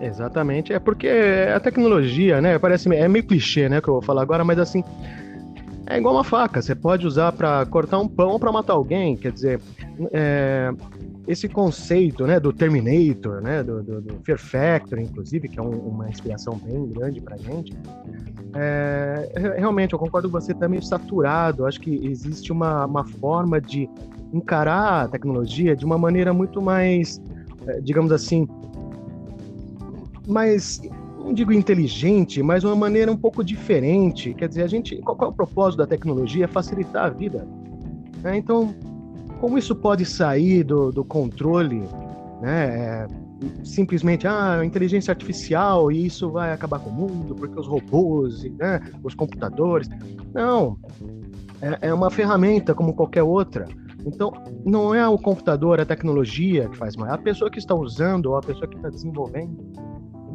Exatamente, 0.00 0.72
é 0.72 0.78
porque 0.78 1.08
a 1.54 1.60
tecnologia, 1.60 2.40
né, 2.40 2.58
parece 2.58 2.92
é 2.94 3.06
meio 3.06 3.26
clichê, 3.26 3.68
né, 3.68 3.82
que 3.82 3.88
eu 3.88 3.94
vou 3.94 4.02
falar 4.02 4.22
agora, 4.22 4.42
mas 4.42 4.58
assim, 4.58 4.82
é 5.90 5.98
igual 5.98 6.14
uma 6.14 6.24
faca, 6.24 6.62
você 6.62 6.74
pode 6.74 7.06
usar 7.06 7.32
para 7.32 7.66
cortar 7.66 7.98
um 7.98 8.08
pão 8.08 8.30
ou 8.30 8.38
para 8.38 8.52
matar 8.52 8.74
alguém, 8.74 9.16
quer 9.16 9.32
dizer, 9.32 9.60
é, 10.12 10.70
esse 11.26 11.48
conceito 11.48 12.26
né, 12.26 12.38
do 12.38 12.52
Terminator, 12.52 13.40
né, 13.42 13.62
do, 13.62 13.82
do, 13.82 14.00
do 14.00 14.14
Fear 14.24 14.38
Factor, 14.38 14.98
inclusive, 15.00 15.48
que 15.48 15.58
é 15.58 15.62
um, 15.62 15.70
uma 15.70 16.08
inspiração 16.08 16.56
bem 16.64 16.88
grande 16.88 17.20
para 17.20 17.36
gente, 17.36 17.72
é, 18.54 19.54
realmente 19.56 19.92
eu 19.92 19.98
concordo 19.98 20.28
com 20.28 20.40
você, 20.40 20.52
está 20.52 20.68
meio 20.68 20.82
saturado. 20.82 21.66
Acho 21.66 21.80
que 21.80 22.06
existe 22.06 22.50
uma, 22.50 22.86
uma 22.86 23.04
forma 23.04 23.60
de 23.60 23.88
encarar 24.32 25.04
a 25.04 25.08
tecnologia 25.08 25.76
de 25.76 25.84
uma 25.84 25.98
maneira 25.98 26.32
muito 26.32 26.60
mais, 26.60 27.20
é, 27.66 27.80
digamos 27.80 28.12
assim, 28.12 28.48
mais 30.26 30.80
não 31.30 31.34
digo 31.34 31.52
inteligente, 31.52 32.42
mas 32.42 32.64
uma 32.64 32.74
maneira 32.74 33.10
um 33.10 33.16
pouco 33.16 33.44
diferente. 33.44 34.34
Quer 34.34 34.48
dizer, 34.48 34.64
a 34.64 34.66
gente, 34.66 34.96
qual, 34.96 35.16
qual 35.16 35.30
é 35.30 35.32
o 35.32 35.36
propósito 35.36 35.78
da 35.78 35.86
tecnologia? 35.86 36.44
É 36.44 36.48
facilitar 36.48 37.04
a 37.06 37.10
vida. 37.10 37.46
Né? 38.20 38.36
Então, 38.36 38.74
como 39.40 39.56
isso 39.56 39.74
pode 39.74 40.04
sair 40.04 40.64
do, 40.64 40.90
do 40.90 41.04
controle, 41.04 41.84
né? 42.42 42.66
É, 42.66 43.06
simplesmente, 43.64 44.26
ah, 44.26 44.62
inteligência 44.64 45.12
artificial 45.12 45.90
e 45.90 46.04
isso 46.04 46.30
vai 46.30 46.52
acabar 46.52 46.78
com 46.80 46.90
o 46.90 46.92
mundo, 46.92 47.34
porque 47.34 47.58
os 47.58 47.66
robôs, 47.66 48.42
né, 48.58 48.80
os 49.02 49.14
computadores. 49.14 49.88
Não, 50.34 50.76
é, 51.62 51.88
é 51.88 51.94
uma 51.94 52.10
ferramenta 52.10 52.74
como 52.74 52.92
qualquer 52.92 53.22
outra. 53.22 53.66
Então, 54.04 54.32
não 54.64 54.94
é 54.94 55.08
o 55.08 55.16
computador, 55.16 55.80
a 55.80 55.86
tecnologia 55.86 56.68
que 56.68 56.76
faz 56.76 56.96
mal, 56.96 57.08
é 57.08 57.12
a 57.12 57.18
pessoa 57.18 57.50
que 57.50 57.58
está 57.58 57.74
usando 57.74 58.26
ou 58.26 58.36
a 58.36 58.40
pessoa 58.40 58.66
que 58.66 58.76
está 58.76 58.90
desenvolvendo. 58.90 59.56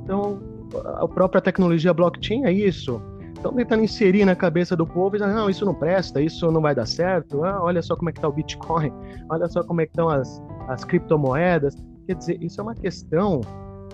Então, 0.03 0.54
a 0.97 1.07
própria 1.07 1.41
tecnologia 1.41 1.93
blockchain 1.93 2.45
é 2.45 2.51
isso. 2.51 3.01
Estão 3.35 3.53
tentando 3.53 3.83
inserir 3.83 4.25
na 4.25 4.35
cabeça 4.35 4.75
do 4.75 4.87
povo, 4.87 5.17
dizendo, 5.17 5.35
não, 5.35 5.49
isso 5.49 5.65
não 5.65 5.73
presta, 5.73 6.21
isso 6.21 6.49
não 6.51 6.61
vai 6.61 6.73
dar 6.73 6.87
certo, 6.87 7.43
ah, 7.43 7.61
olha 7.61 7.81
só 7.81 7.95
como 7.95 8.09
é 8.09 8.13
que 8.13 8.17
está 8.17 8.27
o 8.27 8.31
Bitcoin, 8.31 8.91
olha 9.29 9.47
só 9.47 9.63
como 9.63 9.81
é 9.81 9.85
que 9.85 9.91
estão 9.91 10.09
as, 10.09 10.41
as 10.67 10.83
criptomoedas. 10.83 11.75
Quer 12.07 12.15
dizer, 12.15 12.41
isso 12.41 12.59
é 12.59 12.63
uma 12.63 12.75
questão 12.75 13.41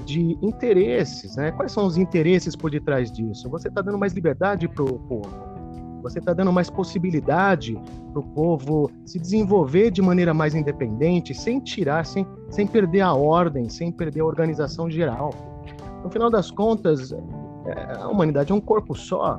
de 0.05 0.37
interesses, 0.41 1.35
né? 1.35 1.51
Quais 1.51 1.71
são 1.71 1.85
os 1.85 1.97
interesses 1.97 2.55
por 2.55 2.71
detrás 2.71 3.11
disso? 3.11 3.49
Você 3.49 3.67
está 3.67 3.81
dando 3.81 3.97
mais 3.97 4.13
liberdade 4.13 4.67
para 4.67 4.83
o 4.83 4.99
povo, 4.99 5.29
você 6.01 6.19
está 6.19 6.33
dando 6.33 6.51
mais 6.51 6.69
possibilidade 6.69 7.79
para 8.11 8.19
o 8.19 8.23
povo 8.23 8.91
se 9.05 9.19
desenvolver 9.19 9.91
de 9.91 10.01
maneira 10.01 10.33
mais 10.33 10.55
independente, 10.55 11.33
sem 11.33 11.59
tirar, 11.59 12.05
sem, 12.05 12.25
sem 12.49 12.65
perder 12.65 13.01
a 13.01 13.13
ordem, 13.13 13.69
sem 13.69 13.91
perder 13.91 14.21
a 14.21 14.25
organização 14.25 14.89
geral. 14.89 15.50
No 16.03 16.09
final 16.09 16.29
das 16.29 16.49
contas, 16.49 17.11
é, 17.11 17.97
a 17.99 18.07
humanidade 18.07 18.51
é 18.51 18.55
um 18.55 18.61
corpo 18.61 18.95
só, 18.95 19.37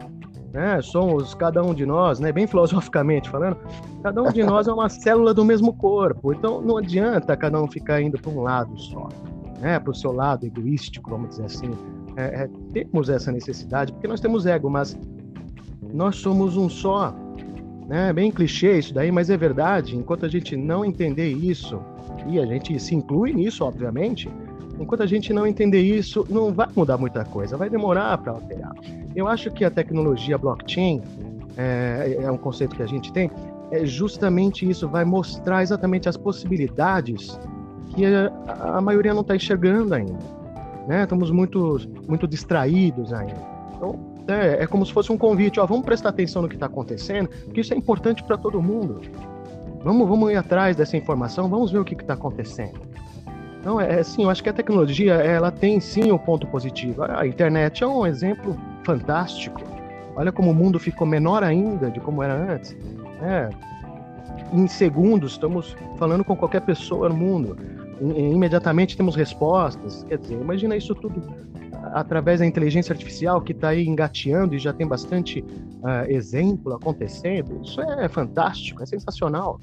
né? 0.52 0.80
Somos 0.82 1.34
cada 1.34 1.62
um 1.62 1.74
de 1.74 1.86
nós, 1.86 2.20
né? 2.20 2.30
Bem 2.30 2.46
filosoficamente 2.46 3.28
falando, 3.28 3.56
cada 4.02 4.22
um 4.22 4.30
de 4.30 4.42
nós 4.44 4.68
é 4.68 4.72
uma 4.72 4.88
célula 4.88 5.32
do 5.32 5.44
mesmo 5.44 5.72
corpo. 5.72 6.32
Então 6.32 6.60
não 6.60 6.76
adianta 6.76 7.36
cada 7.36 7.60
um 7.60 7.66
ficar 7.66 8.00
indo 8.00 8.18
para 8.20 8.30
um 8.30 8.42
lado 8.42 8.78
só, 8.78 9.08
né? 9.60 9.78
Para 9.78 9.90
o 9.90 9.94
seu 9.94 10.12
lado 10.12 10.44
egoístico, 10.44 11.10
vamos 11.10 11.30
dizer 11.30 11.46
assim. 11.46 11.70
É, 12.16 12.42
é, 12.42 12.50
temos 12.72 13.08
essa 13.08 13.32
necessidade 13.32 13.90
porque 13.92 14.06
nós 14.06 14.20
temos 14.20 14.44
ego, 14.44 14.68
mas 14.68 14.98
nós 15.92 16.16
somos 16.16 16.56
um 16.56 16.68
só. 16.68 17.14
Né? 17.88 18.12
Bem 18.12 18.30
clichê 18.30 18.78
isso 18.78 18.94
daí, 18.94 19.10
mas 19.10 19.30
é 19.30 19.36
verdade. 19.36 19.96
Enquanto 19.96 20.26
a 20.26 20.28
gente 20.28 20.56
não 20.56 20.84
entender 20.84 21.28
isso 21.28 21.80
e 22.26 22.38
a 22.38 22.46
gente 22.46 22.78
se 22.78 22.94
inclui 22.94 23.32
nisso, 23.32 23.64
obviamente, 23.64 24.30
Enquanto 24.78 25.02
a 25.02 25.06
gente 25.06 25.32
não 25.32 25.46
entender 25.46 25.80
isso, 25.80 26.26
não 26.28 26.52
vai 26.52 26.68
mudar 26.74 26.98
muita 26.98 27.24
coisa, 27.24 27.56
vai 27.56 27.70
demorar 27.70 28.18
para 28.18 28.32
alterar. 28.32 28.72
Eu 29.14 29.28
acho 29.28 29.50
que 29.50 29.64
a 29.64 29.70
tecnologia 29.70 30.36
blockchain 30.38 31.02
é, 31.56 32.18
é, 32.22 32.30
um 32.30 32.36
conceito 32.36 32.74
que 32.76 32.82
a 32.82 32.86
gente 32.86 33.12
tem, 33.12 33.30
é 33.70 33.84
justamente 33.84 34.68
isso, 34.68 34.88
vai 34.88 35.04
mostrar 35.04 35.62
exatamente 35.62 36.08
as 36.08 36.16
possibilidades 36.16 37.38
que 37.94 38.04
a, 38.06 38.30
a 38.76 38.80
maioria 38.80 39.14
não 39.14 39.22
está 39.22 39.36
enxergando 39.36 39.94
ainda. 39.94 40.18
Né? 40.86 41.02
Estamos 41.02 41.30
muito, 41.30 41.80
muito 42.08 42.26
distraídos 42.26 43.12
ainda. 43.12 43.40
Então, 43.76 43.98
é, 44.28 44.62
é, 44.62 44.66
como 44.66 44.84
se 44.86 44.92
fosse 44.92 45.10
um 45.12 45.18
convite, 45.18 45.58
ó, 45.58 45.66
vamos 45.66 45.84
prestar 45.84 46.10
atenção 46.10 46.42
no 46.42 46.48
que 46.48 46.54
está 46.54 46.66
acontecendo, 46.66 47.28
porque 47.44 47.60
isso 47.60 47.74
é 47.74 47.76
importante 47.76 48.22
para 48.22 48.36
todo 48.36 48.60
mundo. 48.62 49.00
Vamos, 49.82 50.08
vamos 50.08 50.30
ir 50.30 50.36
atrás 50.36 50.76
dessa 50.76 50.96
informação, 50.96 51.48
vamos 51.48 51.72
ver 51.72 51.78
o 51.78 51.84
que 51.84 51.94
está 51.94 52.14
acontecendo. 52.14 52.80
Não, 53.64 53.80
é 53.80 54.00
assim, 54.00 54.24
eu 54.24 54.30
acho 54.30 54.42
que 54.42 54.48
a 54.48 54.52
tecnologia, 54.52 55.14
ela 55.14 55.50
tem 55.50 55.78
sim 55.78 56.10
um 56.10 56.18
ponto 56.18 56.46
positivo. 56.48 57.04
A 57.04 57.26
internet 57.26 57.84
é 57.84 57.86
um 57.86 58.06
exemplo 58.06 58.56
fantástico. 58.84 59.60
Olha 60.16 60.32
como 60.32 60.50
o 60.50 60.54
mundo 60.54 60.78
ficou 60.78 61.06
menor 61.06 61.44
ainda 61.44 61.90
de 61.90 62.00
como 62.00 62.22
era 62.22 62.34
antes. 62.34 62.76
É, 63.22 63.48
em 64.52 64.66
segundos, 64.66 65.32
estamos 65.32 65.76
falando 65.96 66.24
com 66.24 66.36
qualquer 66.36 66.60
pessoa 66.62 67.08
no 67.08 67.16
mundo. 67.16 67.56
Imediatamente 68.00 68.96
temos 68.96 69.14
respostas. 69.14 70.04
Quer 70.04 70.18
dizer, 70.18 70.34
imagina 70.34 70.76
isso 70.76 70.94
tudo 70.94 71.22
através 71.92 72.40
da 72.40 72.46
inteligência 72.46 72.92
artificial 72.92 73.40
que 73.40 73.52
está 73.52 73.68
aí 73.68 73.86
engateando 73.86 74.54
e 74.54 74.58
já 74.58 74.72
tem 74.72 74.86
bastante 74.86 75.40
uh, 75.40 76.08
exemplo 76.08 76.74
acontecendo. 76.74 77.60
Isso 77.62 77.80
é 77.80 78.08
fantástico, 78.08 78.82
é 78.82 78.86
sensacional. 78.86 79.60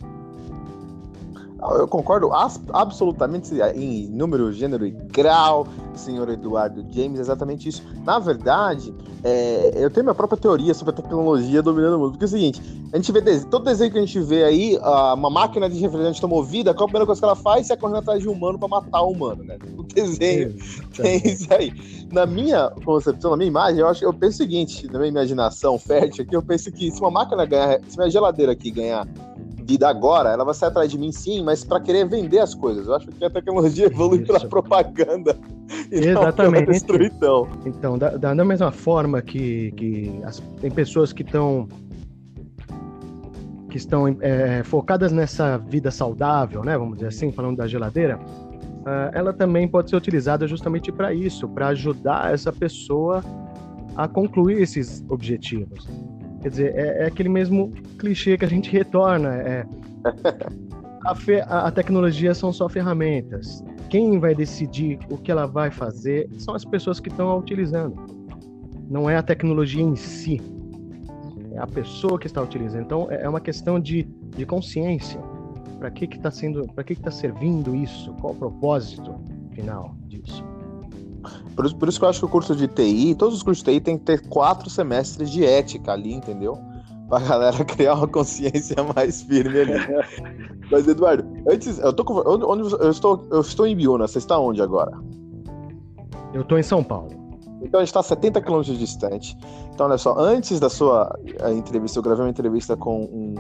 Eu 1.62 1.88
concordo 1.88 2.30
absolutamente 2.72 3.54
em 3.76 4.08
número, 4.08 4.52
gênero 4.54 4.86
e 4.86 4.92
grau, 4.92 5.68
senhor 5.94 6.30
Eduardo 6.30 6.86
James, 6.90 7.20
exatamente 7.20 7.68
isso. 7.68 7.84
Na 8.06 8.18
verdade, 8.18 8.94
é, 9.24 9.74
eu 9.76 9.90
tenho 9.90 10.06
minha 10.06 10.16
própria 10.16 10.40
teoria 10.40 10.74
sobre 10.74 10.94
a 10.94 10.96
tecnologia 10.96 11.62
dominando 11.62 11.96
o 11.96 12.00
mundo. 12.00 12.12
Porque 12.12 12.24
é 12.24 12.28
o 12.28 12.30
seguinte, 12.30 12.62
a 12.94 12.96
gente 12.96 13.12
vê 13.12 13.22
todo 13.46 13.66
desenho 13.66 13.92
que 13.92 13.98
a 13.98 14.02
gente 14.02 14.20
vê 14.22 14.44
aí, 14.44 14.78
uma 15.14 15.30
máquina 15.30 15.70
de 15.70 15.78
refrigerante 15.80 16.16
está 16.16 16.28
movida, 16.28 16.74
qual 16.74 16.86
a 16.86 16.88
primeira 16.88 17.06
coisa 17.06 17.20
que 17.20 17.26
ela 17.26 17.36
faz 17.36 17.70
é 17.70 17.76
correr 17.76 17.98
atrás 17.98 18.22
de 18.22 18.30
um 18.30 18.32
humano 18.32 18.58
para 18.58 18.68
matar 18.68 19.02
o 19.02 19.12
humano, 19.12 19.44
né? 19.44 19.58
O 19.78 19.84
desenho 19.84 20.56
tem 20.96 21.22
isso 21.26 21.54
aí. 21.54 21.74
Na 22.12 22.26
minha 22.26 22.70
concepção, 22.86 23.32
na 23.32 23.38
minha 23.38 23.50
imagem, 23.50 23.82
eu, 23.82 23.88
acho, 23.88 24.04
eu 24.04 24.14
penso 24.14 24.36
o 24.36 24.38
seguinte, 24.38 24.88
na 24.88 24.98
minha 24.98 25.10
imaginação 25.10 25.78
fértil 25.78 26.24
aqui, 26.24 26.36
eu 26.36 26.42
penso 26.42 26.72
que 26.72 26.90
se 26.90 27.00
uma 27.02 27.12
máquina 27.12 27.46
ganhar, 27.46 27.80
se 27.88 27.98
minha 27.98 28.10
geladeira 28.10 28.54
aqui 28.54 28.72
ganhar 28.72 29.06
vida 29.70 29.88
agora, 29.88 30.30
ela 30.30 30.44
vai 30.44 30.54
sair 30.56 30.70
atrás 30.70 30.90
de 30.90 30.98
mim 30.98 31.12
sim, 31.12 31.44
mas 31.44 31.64
para 31.64 31.80
querer 31.80 32.08
vender 32.08 32.40
as 32.40 32.56
coisas. 32.56 32.88
Eu 32.88 32.96
acho 32.96 33.08
que 33.08 33.24
a 33.24 33.30
tecnologia 33.30 33.86
evolui 33.86 34.26
para 34.26 34.40
propaganda 34.50 35.38
e 35.92 36.00
Exatamente. 36.00 36.66
não 36.66 36.74
destruição. 36.74 37.48
Então, 37.66 37.98
da, 37.98 38.18
da, 38.18 38.46
mesma 38.46 38.72
forma 38.72 39.22
que, 39.22 39.72
que 39.74 40.20
as, 40.24 40.40
tem 40.60 40.72
pessoas 40.72 41.14
que 41.14 41.22
estão 41.22 41.68
que 43.70 43.78
estão 43.78 44.08
é, 44.20 44.64
focadas 44.64 45.12
nessa 45.12 45.60
vida 45.60 45.92
saudável, 45.92 46.64
né? 46.64 46.76
Vamos 46.76 46.96
dizer 46.96 47.10
assim, 47.10 47.32
falando 47.32 47.58
da 47.58 47.68
geladeira, 47.68 48.18
uh, 48.18 49.14
ela 49.14 49.32
também 49.32 49.68
pode 49.68 49.92
ser 49.92 49.96
utilizada 49.96 50.48
justamente 50.48 50.92
para 50.92 51.14
isso, 51.14 51.48
para 51.48 51.68
ajudar 51.68 52.34
essa 52.34 52.52
pessoa 52.52 53.24
a 53.96 54.08
concluir 54.08 54.60
esses 54.60 55.06
objetivos. 55.08 55.88
Quer 56.42 56.50
dizer, 56.50 56.76
é, 56.76 57.04
é 57.04 57.06
aquele 57.06 57.30
mesmo 57.30 57.72
clichê 57.98 58.38
que 58.38 58.46
a 58.46 58.48
gente 58.48 58.70
retorna. 58.76 59.36
É, 59.36 59.66
a, 61.06 61.16
fe, 61.16 61.42
a, 61.42 61.68
a 61.68 61.72
tecnologia 61.72 62.34
são 62.34 62.54
só 62.54 62.70
ferramentas. 62.70 63.64
Quem 63.90 64.20
vai 64.20 64.36
decidir 64.36 65.00
o 65.10 65.18
que 65.18 65.32
ela 65.32 65.46
vai 65.46 65.72
fazer 65.72 66.30
são 66.38 66.54
as 66.54 66.64
pessoas 66.64 67.00
que 67.00 67.10
estão 67.10 67.30
a 67.30 67.36
utilizando. 67.36 67.96
Não 68.90 69.10
é 69.10 69.18
a 69.18 69.24
tecnologia 69.24 69.84
em 69.84 69.96
si. 69.96 70.42
É 71.52 71.60
a 71.60 71.68
pessoa 71.68 72.20
que 72.20 72.28
está 72.28 72.42
utilizando. 72.42 72.84
Então, 72.84 73.12
é, 73.12 73.24
é 73.24 73.30
uma 73.30 73.42
questão 73.42 73.80
de, 73.80 74.04
de 74.36 74.46
consciência. 74.46 75.20
Para 75.80 75.90
que 75.92 76.06
está 76.06 76.30
sendo, 76.30 76.68
para 76.74 76.84
que 76.84 76.94
está 76.94 77.10
servindo 77.10 77.76
isso? 77.76 78.14
Qual 78.16 78.34
o 78.34 78.36
propósito 78.36 79.16
final 79.54 79.96
disso? 80.08 80.44
Por 81.60 81.66
isso, 81.66 81.76
por 81.76 81.90
isso 81.90 82.00
que 82.00 82.06
eu 82.06 82.10
acho 82.10 82.20
que 82.20 82.26
o 82.26 82.30
curso 82.30 82.56
de 82.56 82.70
TI, 82.70 83.16
todos 83.16 83.36
os 83.36 83.44
cursos 83.44 83.62
de 83.62 83.70
TI 83.70 83.82
tem 83.82 83.98
que 83.98 84.06
ter 84.06 84.26
quatro 84.30 84.70
semestres 84.70 85.30
de 85.30 85.44
ética 85.44 85.92
ali, 85.92 86.14
entendeu? 86.14 86.58
pra 87.10 87.20
galera 87.28 87.66
criar 87.66 87.96
uma 87.96 88.08
consciência 88.08 88.78
mais 88.96 89.24
firme 89.24 89.60
ali. 89.60 89.74
Mas, 90.72 90.88
Eduardo, 90.88 91.28
antes, 91.50 91.78
eu 91.78 91.92
tô 91.92 92.06
com, 92.06 92.14
onde, 92.14 92.74
eu 92.76 92.90
estou, 92.90 93.28
eu 93.30 93.42
estou 93.42 93.68
em 93.68 93.76
Biúna, 93.76 94.08
você 94.08 94.20
está 94.20 94.40
onde 94.40 94.62
agora? 94.62 94.98
Eu 96.34 96.44
estou 96.44 96.58
em 96.58 96.64
São 96.64 96.82
Paulo. 96.82 97.10
Então 97.62 97.82
a 97.82 97.84
gente 97.84 97.90
está 97.90 98.02
70 98.02 98.42
quilômetros 98.42 98.80
distante. 98.80 99.36
Então, 99.74 99.88
olha 99.88 99.98
só, 99.98 100.18
antes 100.18 100.62
da 100.62 100.70
sua 100.70 101.14
entrevista, 101.58 102.00
eu 102.00 102.04
gravei 102.04 102.24
uma 102.24 102.30
entrevista 102.30 102.78
com 102.78 103.02
um, 103.04 103.36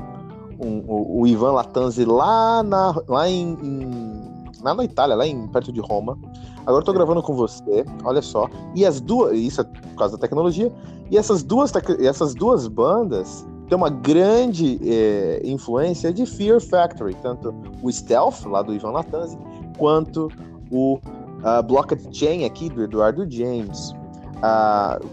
um, 0.60 0.84
o, 0.86 1.22
o, 1.22 1.26
Ivan 1.26 1.54
Latanzi 1.54 2.04
lá, 2.04 2.62
na, 2.64 3.02
lá 3.08 3.30
em, 3.30 3.54
em, 3.64 4.52
lá 4.62 4.74
na 4.74 4.84
Itália, 4.84 5.16
lá 5.16 5.26
em, 5.26 5.48
perto 5.48 5.72
de 5.72 5.80
Roma. 5.80 6.18
Agora 6.66 6.82
eu 6.82 6.86
tô 6.86 6.94
gravando 6.94 7.22
com 7.22 7.34
você, 7.34 7.86
olha 8.04 8.22
só. 8.22 8.50
E 8.76 8.86
as 8.86 9.02
duas, 9.02 9.38
isso 9.38 9.62
é 9.62 9.64
por 9.64 9.96
causa 9.96 10.16
da 10.16 10.22
tecnologia, 10.22 10.72
e 11.10 11.18
essas 11.18 11.44
duas, 11.44 11.72
essas 12.00 12.36
duas 12.36 12.68
bandas 12.68 13.46
têm 13.68 13.78
uma 13.78 13.90
grande 13.90 14.80
é, 14.84 15.42
influência 15.44 16.12
de 16.12 16.26
Fear 16.26 16.60
Factory, 16.60 17.16
tanto 17.22 17.54
o 17.82 17.92
Stealth, 17.92 18.46
lá 18.46 18.62
do 18.62 18.74
Ivan 18.74 18.92
Latanzi, 18.92 19.38
quanto 19.78 20.30
o 20.72 20.96
uh, 20.96 21.64
Blocked 21.64 22.16
Chain 22.16 22.46
aqui 22.46 22.70
do 22.70 22.84
Eduardo 22.84 23.30
James. 23.30 23.92
Uh, 24.40 25.06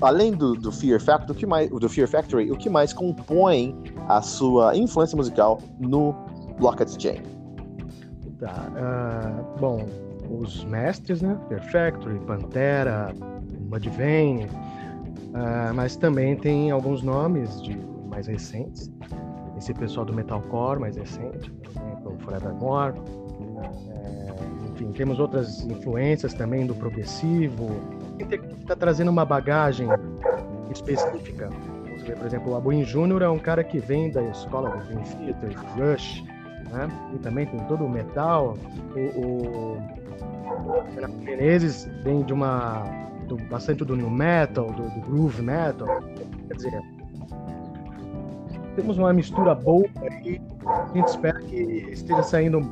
além 0.00 0.32
do, 0.32 0.54
do, 0.54 0.72
Fear 0.72 1.00
Factory, 1.00 1.32
o 1.32 1.34
que 1.34 1.46
mais, 1.46 1.70
do 1.70 1.88
Fear 1.88 2.08
Factory, 2.08 2.50
o 2.50 2.56
que 2.56 2.68
mais 2.68 2.92
compõe 2.92 3.76
a 4.08 4.20
sua 4.22 4.76
influência 4.76 5.16
musical 5.16 5.60
no 5.78 6.14
Blocked 6.58 7.00
Chain? 7.00 7.22
Tá, 8.38 8.52
uh, 8.72 9.60
bom, 9.60 9.86
os 10.38 10.64
mestres, 10.64 11.22
né? 11.22 11.38
Fear 11.48 11.62
Factory, 11.70 12.18
Pantera, 12.20 13.14
Mudvayne, 13.70 14.44
uh, 14.44 15.74
mas 15.74 15.96
também 15.96 16.36
tem 16.36 16.70
alguns 16.70 17.02
nomes 17.02 17.60
de 17.62 17.76
mais 18.08 18.26
recentes. 18.26 18.90
Esse 19.56 19.72
pessoal 19.74 20.04
do 20.06 20.12
metalcore 20.12 20.80
mais 20.80 20.96
recente, 20.96 21.50
por 21.50 21.70
exemplo, 21.70 22.18
Forevermore. 22.20 22.98
Uh, 22.98 24.72
enfim, 24.72 24.92
temos 24.92 25.20
outras 25.20 25.62
influências 25.64 26.34
também 26.34 26.66
do 26.66 26.74
progressivo, 26.74 27.70
está 28.60 28.74
trazendo 28.74 29.10
uma 29.10 29.24
bagagem 29.24 29.88
específica. 30.70 31.50
Vamos 31.84 32.02
ver, 32.02 32.16
por 32.16 32.26
exemplo, 32.26 32.52
o 32.52 32.56
Abuin 32.56 32.84
Júnior 32.84 33.22
é 33.22 33.28
um 33.28 33.38
cara 33.38 33.62
que 33.62 33.78
vem 33.78 34.10
da 34.10 34.22
escola 34.22 34.70
do 34.70 34.86
Dream 34.86 35.02
Theater, 35.02 35.56
Rush, 35.76 36.24
né? 36.72 36.88
E 37.14 37.18
também 37.18 37.46
tem 37.46 37.60
todo 37.66 37.84
o 37.84 37.88
metal. 37.88 38.56
O, 38.94 39.20
o 39.20 39.82
Menezes 41.22 41.88
vem 42.02 42.22
de 42.22 42.32
uma 42.32 42.82
do, 43.28 43.36
bastante 43.36 43.84
do 43.84 43.96
new 43.96 44.10
metal, 44.10 44.66
do, 44.72 44.82
do 44.82 45.00
groove 45.06 45.42
metal. 45.42 46.02
Quer 46.48 46.54
dizer, 46.54 46.82
temos 48.76 48.98
uma 48.98 49.12
mistura 49.12 49.54
boa 49.54 49.86
aí. 50.00 50.40
A 50.66 50.96
gente 50.96 51.08
espera 51.08 51.38
que 51.40 51.56
esteja 51.92 52.22
saindo 52.22 52.70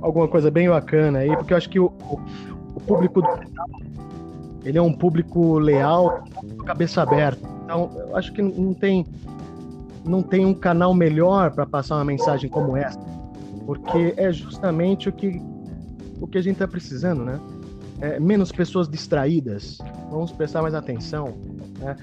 alguma 0.00 0.26
coisa 0.28 0.50
bem 0.50 0.68
bacana 0.68 1.20
aí, 1.20 1.36
porque 1.36 1.52
eu 1.52 1.56
acho 1.56 1.68
que 1.68 1.78
o, 1.78 1.86
o, 1.86 2.20
o 2.74 2.80
público 2.80 3.22
do 3.22 3.28
metal 3.28 3.66
ele 4.64 4.78
é 4.78 4.82
um 4.82 4.92
público 4.92 5.58
leal, 5.58 6.24
cabeça 6.64 7.02
aberta. 7.02 7.48
Então, 7.64 7.90
eu 7.96 8.16
acho 8.16 8.32
que 8.32 8.40
não 8.40 8.72
tem 8.72 9.04
não 10.04 10.22
tem 10.22 10.44
um 10.44 10.54
canal 10.54 10.94
melhor 10.94 11.50
para 11.52 11.66
passar 11.66 11.96
uma 11.96 12.04
mensagem 12.04 12.48
como 12.50 12.76
essa, 12.76 12.98
porque 13.66 14.14
é 14.16 14.32
justamente 14.32 15.08
o 15.08 15.12
que 15.12 15.40
o 16.20 16.26
que 16.26 16.38
a 16.38 16.42
gente 16.42 16.54
está 16.54 16.68
precisando, 16.68 17.24
né? 17.24 17.40
É, 18.00 18.20
menos 18.20 18.52
pessoas 18.52 18.88
distraídas. 18.88 19.78
Vamos 20.08 20.30
prestar 20.30 20.62
mais 20.62 20.74
atenção, 20.74 21.34
né? 21.80 21.96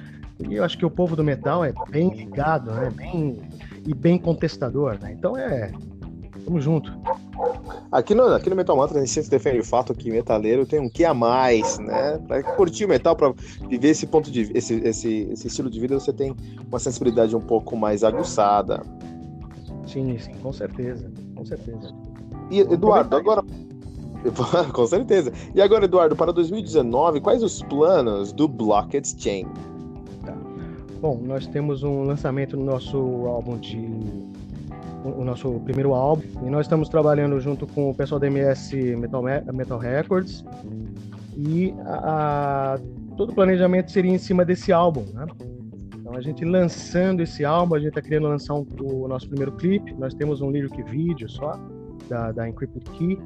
E 0.47 0.55
eu 0.55 0.63
acho 0.63 0.77
que 0.77 0.85
o 0.85 0.89
povo 0.89 1.15
do 1.15 1.23
metal 1.23 1.63
é 1.63 1.73
bem 1.89 2.13
ligado, 2.13 2.71
né? 2.71 2.89
Bem 2.93 3.41
e 3.85 3.93
bem 3.93 4.17
contestador, 4.17 4.97
né? 4.99 5.13
Então 5.17 5.37
é 5.37 5.71
Tamo 6.49 6.59
junto. 6.59 6.91
Aqui 7.91 8.15
no, 8.15 8.23
aqui 8.33 8.49
no 8.49 8.55
Metal 8.55 8.75
Mantra 8.75 8.97
a 8.97 9.01
gente 9.01 9.11
sempre 9.11 9.29
defende 9.29 9.59
o 9.59 9.63
fato 9.63 9.93
que 9.93 10.09
metaleiro 10.09 10.65
tem 10.65 10.79
um 10.79 10.89
que 10.89 11.05
a 11.05 11.13
mais, 11.13 11.77
né? 11.77 12.19
Pra 12.27 12.41
curtir 12.41 12.85
o 12.85 12.89
metal, 12.89 13.15
pra 13.15 13.31
viver 13.69 13.89
esse 13.89 14.07
ponto 14.07 14.31
de 14.31 14.51
esse, 14.57 14.73
esse, 14.79 15.29
esse 15.31 15.45
estilo 15.45 15.69
de 15.69 15.79
vida, 15.79 15.99
você 15.99 16.11
tem 16.11 16.35
uma 16.67 16.79
sensibilidade 16.79 17.35
um 17.35 17.39
pouco 17.39 17.77
mais 17.77 18.03
aguçada. 18.03 18.81
Sim, 19.85 20.17
sim, 20.17 20.31
com 20.41 20.51
certeza. 20.51 21.11
Com 21.35 21.45
certeza. 21.45 21.93
E, 22.49 22.61
Eduardo, 22.61 23.15
agora. 23.15 23.43
com 24.73 24.87
certeza. 24.87 25.31
E 25.53 25.61
agora, 25.61 25.85
Eduardo, 25.85 26.15
para 26.15 26.33
2019, 26.33 27.21
quais 27.21 27.43
os 27.43 27.61
planos 27.61 28.31
do 28.31 28.47
Blocked 28.47 29.21
Chain? 29.21 29.45
Tá. 30.25 30.35
Bom, 30.99 31.21
nós 31.23 31.45
temos 31.45 31.83
um 31.83 32.05
lançamento 32.05 32.57
no 32.57 32.65
nosso 32.65 32.97
álbum 33.27 33.55
de 33.59 33.77
o 35.03 35.23
nosso 35.23 35.59
primeiro 35.61 35.93
álbum. 35.93 36.23
E 36.45 36.49
nós 36.49 36.65
estamos 36.65 36.89
trabalhando 36.89 37.39
junto 37.39 37.65
com 37.67 37.89
o 37.89 37.95
pessoal 37.95 38.19
da 38.19 38.27
MS 38.27 38.95
Metal, 38.97 39.23
Metal 39.53 39.77
Records. 39.77 40.43
E 41.37 41.73
a, 41.85 42.75
a, 42.75 42.79
todo 43.15 43.31
o 43.31 43.35
planejamento 43.35 43.91
seria 43.91 44.11
em 44.11 44.17
cima 44.17 44.43
desse 44.43 44.71
álbum, 44.71 45.05
né? 45.13 45.25
Então 45.95 46.15
a 46.15 46.21
gente 46.21 46.43
lançando 46.43 47.21
esse 47.21 47.45
álbum, 47.45 47.75
a 47.75 47.79
gente 47.79 47.89
está 47.89 48.01
querendo 48.01 48.27
lançar 48.27 48.55
um, 48.55 48.65
o 48.81 49.07
nosso 49.07 49.27
primeiro 49.27 49.51
clipe. 49.53 49.93
Nós 49.93 50.13
temos 50.13 50.41
um 50.41 50.49
lyric 50.49 50.81
vídeo 50.83 51.29
só 51.29 51.57
da, 52.07 52.31
da 52.31 52.49
Encrypted 52.49 52.89
Key. 52.91 53.17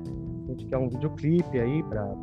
A 0.46 0.52
gente 0.52 0.66
quer 0.66 0.78
um 0.78 0.90
videoclipe 0.90 1.60
aí 1.60 1.82
para 1.84 2.14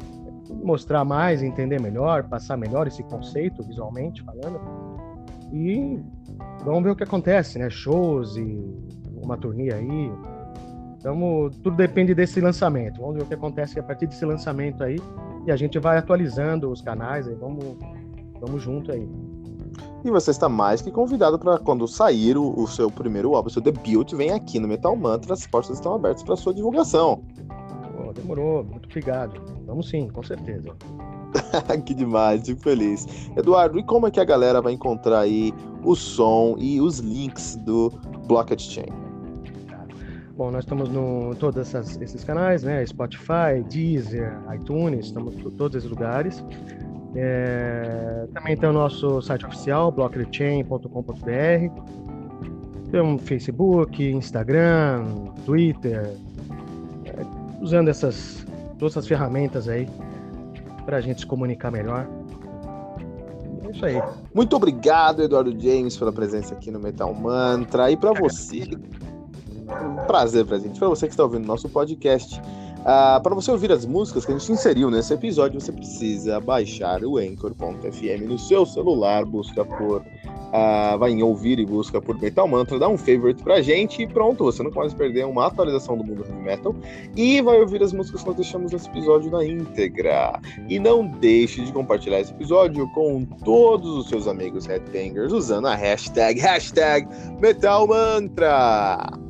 mostrar 0.62 1.04
mais, 1.04 1.42
entender 1.42 1.80
melhor, 1.80 2.24
passar 2.28 2.56
melhor 2.56 2.86
esse 2.86 3.02
conceito 3.02 3.62
visualmente 3.62 4.22
falando. 4.22 4.60
E 5.52 5.98
vamos 6.64 6.84
ver 6.84 6.90
o 6.90 6.96
que 6.96 7.04
acontece, 7.04 7.58
né? 7.58 7.70
Shows 7.70 8.36
e 8.36 8.99
uma 9.22 9.36
turnê 9.36 9.72
aí. 9.72 10.12
Então, 10.98 11.18
tudo 11.62 11.76
depende 11.76 12.14
desse 12.14 12.40
lançamento. 12.40 13.00
Vamos 13.00 13.16
ver 13.16 13.22
o 13.22 13.26
que 13.26 13.34
acontece 13.34 13.78
a 13.78 13.82
partir 13.82 14.06
desse 14.06 14.24
lançamento 14.24 14.84
aí. 14.84 14.98
E 15.46 15.50
a 15.50 15.56
gente 15.56 15.78
vai 15.78 15.96
atualizando 15.96 16.70
os 16.70 16.82
canais 16.82 17.26
aí. 17.26 17.34
Vamos, 17.34 17.64
vamos 18.38 18.62
junto 18.62 18.92
aí. 18.92 19.08
E 20.04 20.10
você 20.10 20.30
está 20.30 20.48
mais 20.48 20.82
que 20.82 20.90
convidado 20.90 21.38
para 21.38 21.58
quando 21.58 21.86
sair 21.86 22.36
o, 22.36 22.58
o, 22.58 22.66
seu 22.66 22.90
primeiro 22.90 23.34
álbum, 23.34 23.48
o 23.48 23.50
seu 23.50 23.62
debut, 23.62 24.12
vem 24.14 24.32
aqui 24.32 24.58
no 24.58 24.66
Metal 24.66 24.94
Mantra, 24.96 25.34
as 25.34 25.46
portas 25.46 25.76
estão 25.76 25.94
abertas 25.94 26.22
para 26.22 26.36
sua 26.36 26.54
divulgação. 26.54 27.22
Oh, 27.98 28.12
demorou, 28.12 28.64
muito 28.64 28.86
obrigado. 28.86 29.40
Vamos 29.66 29.88
sim, 29.88 30.08
com 30.08 30.22
certeza. 30.22 30.74
que 31.84 31.94
demais, 31.94 32.46
fico 32.46 32.60
feliz. 32.62 33.06
Eduardo, 33.36 33.78
e 33.78 33.82
como 33.82 34.06
é 34.06 34.10
que 34.10 34.20
a 34.20 34.24
galera 34.24 34.60
vai 34.60 34.72
encontrar 34.72 35.20
aí 35.20 35.52
o 35.84 35.94
som 35.94 36.56
e 36.58 36.80
os 36.80 36.98
links 36.98 37.56
do 37.56 37.90
Blocked 38.26 38.62
Chain? 38.62 39.09
Bom, 40.40 40.50
nós 40.50 40.64
estamos 40.64 40.88
no 40.88 41.34
todos 41.34 41.74
esses 42.00 42.24
canais, 42.24 42.62
né? 42.62 42.82
Spotify, 42.86 43.62
Deezer, 43.68 44.32
iTunes, 44.54 45.04
estamos 45.04 45.34
em 45.34 45.50
todos 45.50 45.76
esses 45.76 45.90
lugares. 45.90 46.42
É, 47.14 48.26
também 48.32 48.56
tem 48.56 48.70
o 48.70 48.72
nosso 48.72 49.20
site 49.20 49.44
oficial, 49.44 49.92
blockchain.com.br. 49.92 50.80
Temos 52.90 53.22
Facebook, 53.22 54.02
Instagram, 54.02 55.04
Twitter, 55.44 56.10
é, 57.04 57.22
usando 57.60 57.88
essas 57.88 58.46
todas 58.78 58.94
essas 58.94 59.06
ferramentas 59.06 59.68
aí 59.68 59.86
para 60.86 60.96
a 60.96 61.00
gente 61.02 61.20
se 61.20 61.26
comunicar 61.26 61.70
melhor. 61.70 62.08
É 63.66 63.70
isso 63.72 63.84
aí. 63.84 64.02
Muito 64.34 64.56
obrigado, 64.56 65.22
Eduardo 65.22 65.50
James, 65.60 65.98
pela 65.98 66.10
presença 66.10 66.54
aqui 66.54 66.70
no 66.70 66.80
Metal 66.80 67.14
Mantra. 67.14 67.90
E 67.90 67.96
para 67.98 68.14
você 68.14 68.64
um 69.72 70.06
prazer 70.06 70.44
pra 70.44 70.58
gente. 70.58 70.78
Para 70.78 70.88
você 70.88 71.06
que 71.06 71.12
está 71.12 71.22
ouvindo 71.22 71.46
nosso 71.46 71.68
podcast. 71.68 72.40
Uh, 72.80 73.20
para 73.22 73.34
você 73.34 73.50
ouvir 73.50 73.70
as 73.70 73.84
músicas 73.84 74.24
que 74.24 74.32
a 74.32 74.38
gente 74.38 74.52
inseriu 74.52 74.90
nesse 74.90 75.12
episódio, 75.12 75.60
você 75.60 75.70
precisa 75.70 76.40
baixar 76.40 77.04
o 77.04 77.18
Anchor.fm 77.18 78.24
no 78.26 78.38
seu 78.38 78.64
celular, 78.64 79.24
busca 79.24 79.64
por. 79.64 80.00
Uh, 80.00 80.98
vai 80.98 81.12
em 81.12 81.22
ouvir 81.22 81.60
e 81.60 81.66
busca 81.66 82.02
por 82.02 82.20
Metal 82.20 82.48
Mantra, 82.48 82.76
dá 82.76 82.88
um 82.88 82.98
favorite 82.98 83.40
pra 83.40 83.62
gente 83.62 84.02
e 84.02 84.06
pronto, 84.08 84.42
você 84.42 84.64
não 84.64 84.72
pode 84.72 84.96
perder 84.96 85.24
uma 85.24 85.46
atualização 85.46 85.96
do 85.96 86.02
mundo 86.02 86.24
heavy 86.26 86.42
metal 86.42 86.74
e 87.14 87.40
vai 87.40 87.60
ouvir 87.60 87.80
as 87.84 87.92
músicas 87.92 88.22
que 88.22 88.26
nós 88.26 88.36
deixamos 88.36 88.72
nesse 88.72 88.88
episódio 88.88 89.30
na 89.30 89.44
íntegra. 89.44 90.40
E 90.68 90.80
não 90.80 91.06
deixe 91.06 91.62
de 91.62 91.72
compartilhar 91.72 92.18
esse 92.18 92.32
episódio 92.32 92.88
com 92.94 93.24
todos 93.44 93.96
os 93.96 94.08
seus 94.08 94.26
amigos 94.26 94.66
headbangers 94.66 95.32
usando 95.32 95.68
a 95.68 95.76
hashtag, 95.76 96.40
hashtag 96.40 97.06
Metal 97.40 97.86
Mantra. 97.86 99.29